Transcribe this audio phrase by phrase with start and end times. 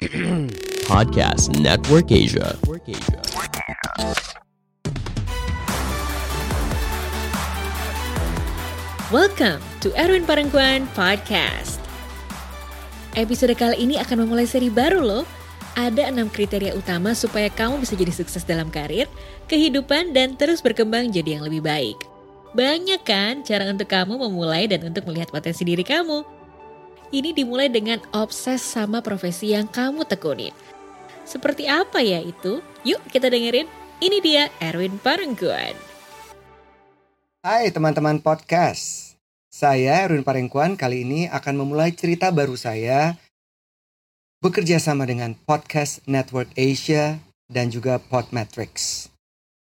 [0.88, 2.56] Podcast Network Asia.
[9.12, 11.84] Welcome to Erwin Parengkuan Podcast.
[13.12, 15.28] Episode kali ini akan memulai seri baru loh.
[15.76, 19.04] Ada enam kriteria utama supaya kamu bisa jadi sukses dalam karir,
[19.52, 22.00] kehidupan, dan terus berkembang jadi yang lebih baik.
[22.56, 26.39] Banyak kan cara untuk kamu memulai dan untuk melihat potensi diri kamu.
[27.10, 30.54] Ini dimulai dengan obses sama profesi yang kamu tekunin.
[31.26, 32.62] Seperti apa ya itu?
[32.86, 33.66] Yuk kita dengerin.
[33.98, 35.74] Ini dia Erwin Parengkuan.
[37.42, 39.18] Hai teman-teman podcast.
[39.50, 43.18] Saya Erwin Parengkuan kali ini akan memulai cerita baru saya
[44.38, 47.18] bekerja sama dengan Podcast Network Asia
[47.50, 49.10] dan juga Podmetrics.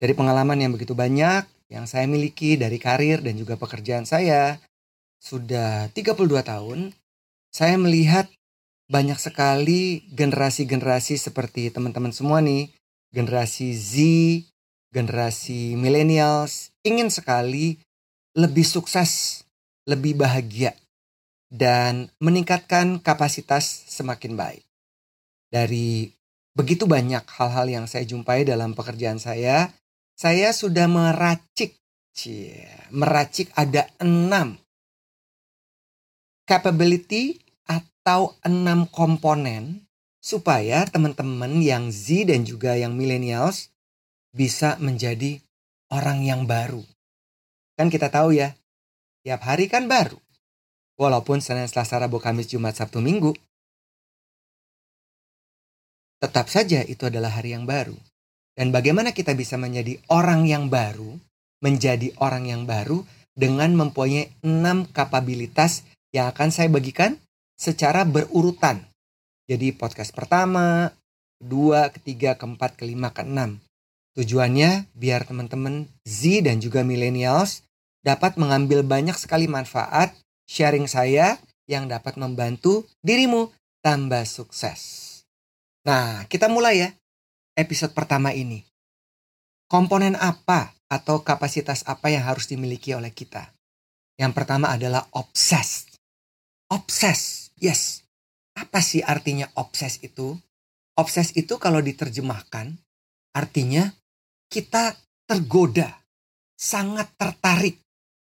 [0.01, 4.57] Dari pengalaman yang begitu banyak yang saya miliki dari karir dan juga pekerjaan saya
[5.21, 6.89] sudah 32 tahun,
[7.55, 8.27] saya melihat
[8.91, 12.67] banyak sekali generasi-generasi seperti teman-teman semua nih,
[13.15, 13.93] generasi Z,
[14.91, 17.79] generasi millennials ingin sekali
[18.35, 19.41] lebih sukses,
[19.87, 20.75] lebih bahagia,
[21.47, 24.67] dan meningkatkan kapasitas semakin baik.
[25.47, 26.11] Dari
[26.51, 29.71] begitu banyak hal-hal yang saya jumpai dalam pekerjaan saya,
[30.11, 31.79] saya sudah meracik,
[32.91, 34.59] meracik ada enam
[36.43, 37.44] capability
[38.05, 39.81] atau enam komponen
[40.21, 43.73] supaya teman-teman yang Z dan juga yang millennials
[44.29, 45.41] bisa menjadi
[45.89, 46.85] orang yang baru.
[47.73, 48.53] Kan kita tahu ya,
[49.25, 50.21] tiap hari kan baru.
[51.01, 53.33] Walaupun Senin, Selasa, Rabu, Kamis, Jumat, Sabtu, Minggu.
[56.21, 57.97] Tetap saja itu adalah hari yang baru.
[58.53, 61.17] Dan bagaimana kita bisa menjadi orang yang baru,
[61.65, 63.01] menjadi orang yang baru
[63.33, 65.81] dengan mempunyai enam kapabilitas
[66.13, 67.17] yang akan saya bagikan
[67.55, 68.83] secara berurutan.
[69.47, 70.91] Jadi podcast pertama,
[71.39, 73.59] kedua, ketiga, keempat, kelima, keenam.
[74.15, 77.67] Tujuannya biar teman-teman Z dan juga millennials
[77.99, 80.15] dapat mengambil banyak sekali manfaat
[80.47, 81.35] sharing saya
[81.67, 83.51] yang dapat membantu dirimu
[83.81, 85.01] tambah sukses.
[85.85, 86.89] Nah, kita mulai ya
[87.57, 88.65] episode pertama ini.
[89.65, 93.49] Komponen apa atau kapasitas apa yang harus dimiliki oleh kita?
[94.15, 95.89] Yang pertama adalah obses.
[96.69, 98.03] Obses, yes.
[98.55, 100.39] Apa sih artinya obses itu?
[100.95, 102.71] Obses itu kalau diterjemahkan
[103.35, 103.91] artinya
[104.47, 104.95] kita
[105.27, 105.91] tergoda,
[106.55, 107.83] sangat tertarik,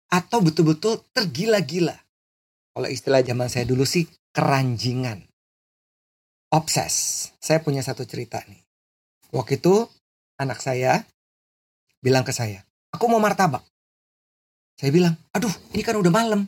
[0.07, 1.97] atau betul-betul tergila-gila.
[2.73, 5.25] Kalau istilah zaman saya dulu sih keranjingan.
[6.53, 7.28] Obses.
[7.41, 8.61] Saya punya satu cerita nih.
[9.34, 9.90] Waktu itu
[10.38, 11.01] anak saya
[12.00, 12.61] bilang ke saya,
[12.94, 13.66] aku mau martabak.
[14.78, 16.45] Saya bilang, aduh ini kan udah malam.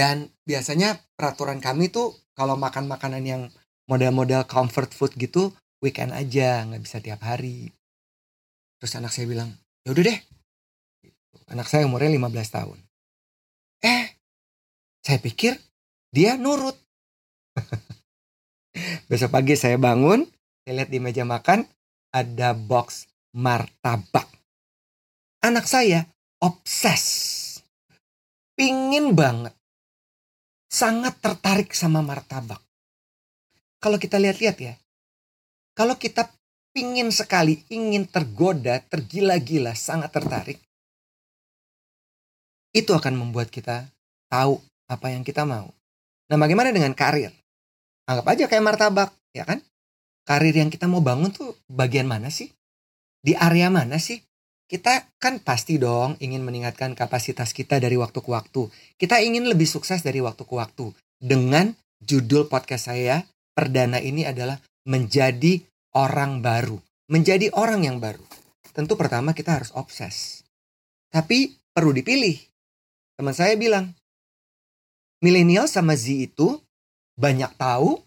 [0.00, 3.42] Dan biasanya peraturan kami tuh kalau makan makanan yang
[3.84, 5.52] model-model comfort food gitu,
[5.84, 7.68] weekend aja, nggak bisa tiap hari.
[8.80, 9.52] Terus anak saya bilang,
[9.84, 10.18] ya udah deh.
[11.52, 12.78] Anak saya umurnya 15 tahun.
[13.84, 14.16] Eh,
[15.04, 15.60] saya pikir
[16.08, 16.80] dia nurut.
[19.12, 20.24] Besok pagi saya bangun,
[20.64, 21.68] saya lihat di meja makan
[22.08, 23.04] ada box
[23.36, 24.32] martabak.
[25.44, 26.08] Anak saya
[26.40, 27.04] obses.
[28.56, 29.59] Pingin banget.
[30.70, 32.62] Sangat tertarik sama martabak.
[33.82, 34.74] Kalau kita lihat-lihat ya,
[35.74, 36.30] kalau kita
[36.70, 40.62] pingin sekali, ingin tergoda, tergila-gila, sangat tertarik,
[42.70, 43.90] itu akan membuat kita
[44.30, 45.74] tahu apa yang kita mau.
[46.30, 47.34] Nah, bagaimana dengan karir?
[48.06, 49.58] Anggap aja kayak martabak, ya kan?
[50.22, 52.46] Karir yang kita mau bangun tuh bagian mana sih?
[53.18, 54.22] Di area mana sih?
[54.70, 58.70] Kita kan pasti dong ingin meningkatkan kapasitas kita dari waktu ke waktu.
[58.94, 60.94] Kita ingin lebih sukses dari waktu ke waktu.
[61.18, 65.58] Dengan judul podcast saya, perdana ini adalah menjadi
[65.98, 66.78] orang baru,
[67.10, 68.22] menjadi orang yang baru.
[68.70, 70.46] Tentu pertama kita harus obses.
[71.10, 72.38] Tapi perlu dipilih.
[73.18, 73.90] Teman saya bilang,
[75.18, 76.62] milenial sama Z itu
[77.18, 77.98] banyak tahu,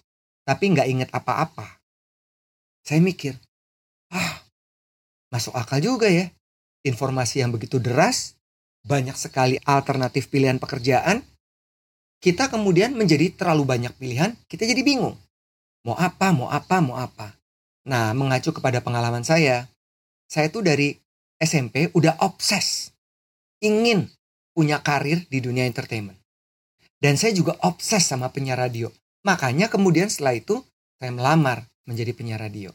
[0.48, 1.84] tapi nggak inget apa-apa.
[2.88, 3.36] Saya mikir,
[4.16, 4.48] ah,
[5.28, 6.32] masuk akal juga ya.
[6.84, 8.36] Informasi yang begitu deras,
[8.84, 11.24] banyak sekali alternatif pilihan pekerjaan,
[12.20, 15.16] kita kemudian menjadi terlalu banyak pilihan, kita jadi bingung.
[15.84, 17.36] Mau apa, mau apa, mau apa.
[17.84, 19.68] Nah, mengacu kepada pengalaman saya,
[20.32, 20.96] saya tuh dari
[21.40, 22.96] SMP udah obses.
[23.60, 24.08] Ingin
[24.56, 26.20] punya karir di dunia entertainment.
[27.00, 28.88] Dan saya juga obses sama penyiar radio.
[29.28, 30.64] Makanya kemudian setelah itu
[30.96, 32.72] saya melamar menjadi penyiar radio.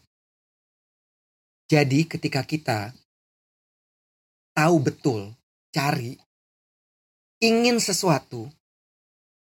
[1.68, 2.92] Jadi ketika kita
[4.58, 5.20] tahu betul,
[5.70, 6.18] cari,
[7.38, 8.50] ingin sesuatu,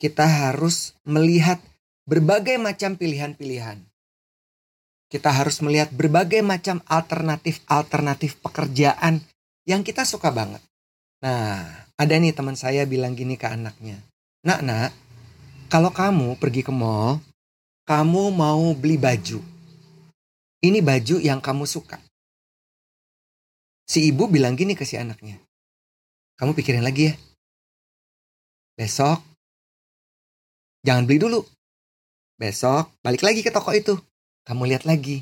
[0.02, 1.62] kita harus melihat
[2.10, 3.78] berbagai macam pilihan-pilihan.
[5.14, 9.22] Kita harus melihat berbagai macam alternatif-alternatif pekerjaan
[9.70, 10.66] yang kita suka banget.
[11.22, 11.62] Nah,
[11.94, 14.02] ada nih teman saya bilang gini ke anaknya.
[14.42, 14.90] Nak, nak,
[15.70, 17.22] kalau kamu pergi ke mall,
[17.86, 19.38] kamu mau beli baju.
[20.66, 22.02] Ini baju yang kamu suka.
[23.94, 25.38] Si ibu bilang gini ke si anaknya.
[26.42, 27.16] Kamu pikirin lagi ya.
[28.74, 29.22] Besok,
[30.82, 31.46] jangan beli dulu.
[32.42, 33.94] Besok, balik lagi ke toko itu
[34.50, 35.22] kamu lihat lagi.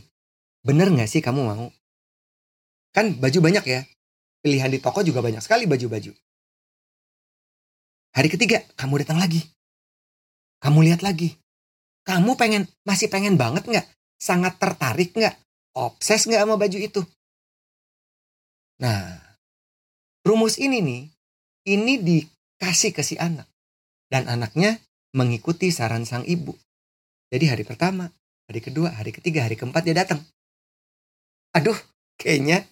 [0.63, 1.68] Bener nggak sih kamu mau?
[2.95, 3.83] Kan baju banyak ya.
[4.39, 6.15] Pilihan di toko juga banyak sekali baju-baju.
[8.15, 9.44] Hari ketiga, kamu datang lagi.
[10.63, 11.35] Kamu lihat lagi.
[12.07, 13.83] Kamu pengen, masih pengen banget nggak?
[14.15, 15.35] Sangat tertarik nggak?
[15.75, 17.03] Obses nggak sama baju itu?
[18.81, 19.22] Nah,
[20.25, 21.04] rumus ini nih,
[21.69, 23.45] ini dikasih ke si anak.
[24.12, 24.81] Dan anaknya
[25.16, 26.51] mengikuti saran sang ibu.
[27.31, 28.12] Jadi hari pertama,
[28.51, 30.19] Hari kedua, hari ketiga, hari keempat dia datang.
[31.56, 31.80] Aduh,
[32.19, 32.68] kayaknya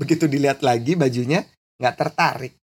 [0.00, 1.44] begitu dilihat lagi bajunya
[1.76, 2.56] nggak tertarik.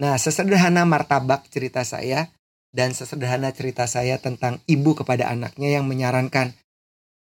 [0.00, 2.32] Nah, sesederhana martabak cerita saya
[2.72, 6.56] dan sesederhana cerita saya tentang ibu kepada anaknya yang menyarankan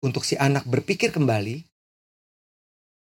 [0.04, 1.63] untuk si anak berpikir kembali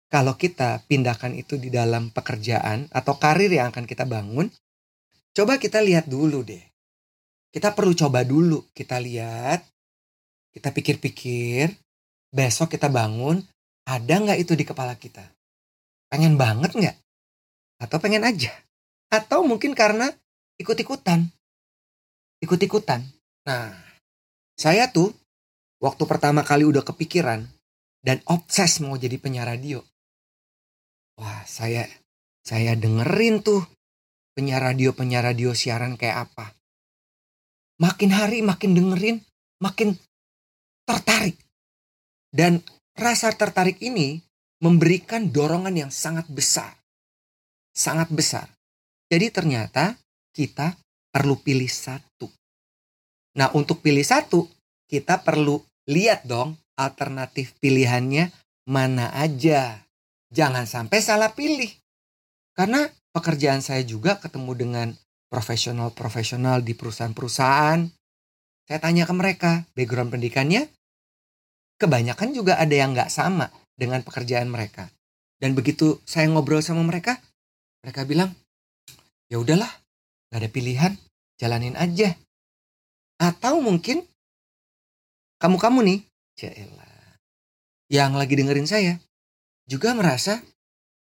[0.10, 4.48] kalau kita pindahkan itu di dalam pekerjaan atau karir yang akan kita bangun,
[5.34, 6.62] coba kita lihat dulu deh.
[7.52, 9.64] Kita perlu coba dulu, kita lihat
[10.56, 11.68] kita pikir-pikir,
[12.32, 13.44] besok kita bangun,
[13.84, 15.28] ada nggak itu di kepala kita?
[16.08, 16.98] Pengen banget nggak?
[17.84, 18.56] Atau pengen aja?
[19.12, 20.08] Atau mungkin karena
[20.56, 21.28] ikut-ikutan.
[22.40, 23.04] Ikut-ikutan.
[23.44, 23.76] Nah,
[24.56, 25.12] saya tuh
[25.84, 27.44] waktu pertama kali udah kepikiran
[28.00, 29.84] dan obses mau jadi penyiar radio.
[31.16, 31.88] Wah, saya
[32.44, 33.64] saya dengerin tuh
[34.36, 36.52] penyiar radio penyiar radio siaran kayak apa.
[37.80, 39.18] Makin hari makin dengerin,
[39.64, 39.96] makin
[40.84, 41.40] tertarik.
[42.32, 42.60] Dan
[42.96, 44.20] rasa tertarik ini
[44.60, 46.76] memberikan dorongan yang sangat besar.
[47.72, 48.52] Sangat besar.
[49.08, 49.96] Jadi ternyata
[50.36, 50.76] kita
[51.12, 52.28] perlu pilih satu.
[53.40, 54.48] Nah untuk pilih satu,
[54.88, 58.32] kita perlu lihat dong alternatif pilihannya
[58.68, 59.85] mana aja.
[60.36, 61.72] Jangan sampai salah pilih.
[62.52, 64.88] Karena pekerjaan saya juga ketemu dengan
[65.32, 67.88] profesional-profesional di perusahaan-perusahaan.
[68.68, 70.68] Saya tanya ke mereka, background pendidikannya
[71.76, 74.88] kebanyakan juga ada yang nggak sama dengan pekerjaan mereka.
[75.40, 77.20] Dan begitu saya ngobrol sama mereka,
[77.84, 78.32] mereka bilang,
[79.28, 79.70] ya udahlah,
[80.32, 80.92] nggak ada pilihan,
[81.36, 82.16] jalanin aja.
[83.20, 84.04] Atau mungkin
[85.40, 86.00] kamu-kamu nih,
[86.40, 87.20] Jaelah,
[87.92, 89.00] yang lagi dengerin saya,
[89.66, 90.42] juga merasa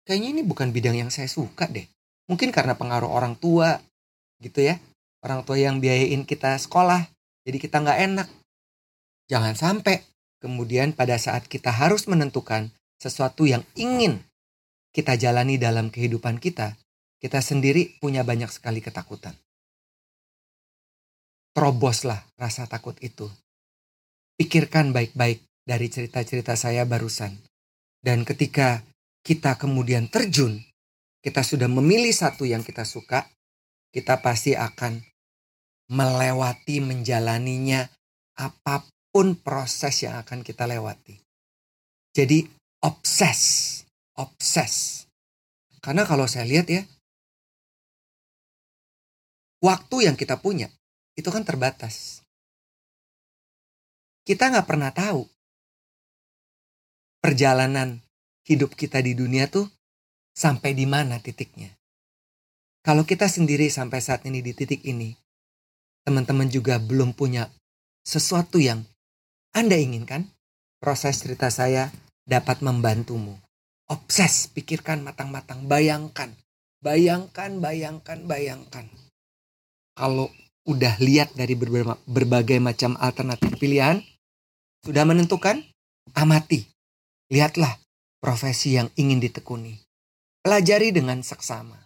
[0.06, 1.86] kayaknya ini bukan bidang yang saya suka deh.
[2.30, 3.82] Mungkin karena pengaruh orang tua,
[4.42, 4.78] gitu ya.
[5.26, 7.10] Orang tua yang biayain kita sekolah,
[7.46, 8.28] jadi kita nggak enak.
[9.30, 10.10] Jangan sampai
[10.40, 14.24] Kemudian pada saat kita harus menentukan sesuatu yang ingin
[14.96, 16.80] kita jalani dalam kehidupan kita,
[17.20, 19.36] kita sendiri punya banyak sekali ketakutan.
[21.52, 23.28] Teroboslah rasa takut itu.
[24.40, 27.36] Pikirkan baik-baik dari cerita-cerita saya barusan.
[28.00, 28.84] Dan ketika
[29.22, 30.60] kita kemudian terjun,
[31.20, 33.28] kita sudah memilih satu yang kita suka,
[33.92, 35.04] kita pasti akan
[35.92, 37.84] melewati menjalaninya
[38.40, 41.18] apa pun pun proses yang akan kita lewati.
[42.14, 42.46] Jadi
[42.86, 43.42] obses,
[44.18, 45.06] obses.
[45.82, 46.84] Karena kalau saya lihat ya,
[49.60, 50.70] waktu yang kita punya
[51.18, 52.22] itu kan terbatas.
[54.24, 55.26] Kita nggak pernah tahu
[57.20, 58.00] perjalanan
[58.48, 59.68] hidup kita di dunia tuh
[60.34, 61.76] sampai di mana titiknya.
[62.80, 65.12] Kalau kita sendiri sampai saat ini di titik ini,
[66.08, 67.52] teman-teman juga belum punya
[68.08, 68.88] sesuatu yang
[69.52, 70.32] anda inginkan
[70.80, 71.92] proses cerita saya
[72.24, 73.36] dapat membantumu.
[73.90, 76.32] Obses, pikirkan matang-matang, bayangkan.
[76.80, 78.86] Bayangkan, bayangkan, bayangkan.
[79.98, 80.32] Kalau
[80.70, 81.58] udah lihat dari
[82.08, 84.00] berbagai macam alternatif pilihan,
[84.86, 85.66] sudah menentukan,
[86.14, 86.70] amati.
[87.30, 87.78] Lihatlah
[88.18, 89.78] profesi yang ingin ditekuni.
[90.42, 91.78] Pelajari dengan seksama.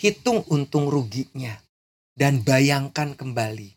[0.00, 1.60] Hitung untung ruginya.
[2.16, 3.76] Dan bayangkan kembali.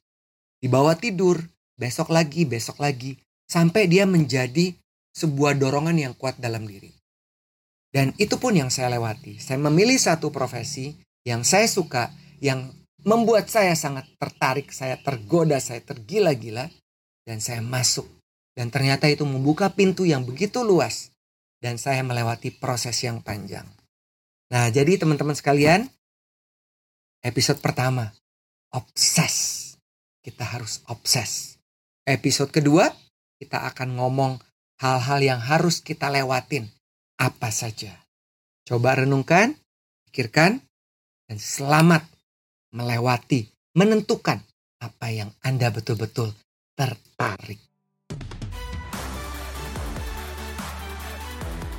[0.64, 1.40] Di bawah tidur,
[1.76, 4.72] besok lagi, besok lagi, sampai dia menjadi
[5.12, 6.92] sebuah dorongan yang kuat dalam diri.
[7.92, 9.40] Dan itu pun yang saya lewati.
[9.40, 12.72] Saya memilih satu profesi yang saya suka, yang
[13.04, 16.68] membuat saya sangat tertarik, saya tergoda, saya tergila-gila,
[17.24, 18.08] dan saya masuk.
[18.56, 21.12] Dan ternyata itu membuka pintu yang begitu luas,
[21.60, 23.68] dan saya melewati proses yang panjang.
[24.48, 25.92] Nah, jadi teman-teman sekalian,
[27.20, 28.16] episode pertama,
[28.72, 29.62] obses.
[30.24, 31.60] Kita harus obses.
[32.08, 32.94] Episode kedua,
[33.42, 34.40] kita akan ngomong
[34.80, 36.72] hal-hal yang harus kita lewatin.
[37.18, 38.06] Apa saja?
[38.66, 39.58] Coba renungkan,
[40.10, 40.62] pikirkan,
[41.26, 42.06] dan selamat
[42.70, 44.46] melewati, menentukan
[44.78, 46.30] apa yang Anda betul-betul
[46.78, 47.65] tertarik.